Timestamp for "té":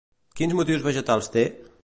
1.37-1.47